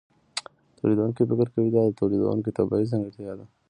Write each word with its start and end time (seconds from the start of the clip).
تولیدونکی 0.77 1.21
فکر 1.29 1.47
کوي 1.53 1.69
دا 1.75 1.81
د 1.87 1.91
توکو 1.99 2.49
طبیعي 2.57 2.85
ځانګړتیا 2.91 3.33
ده 3.39 3.45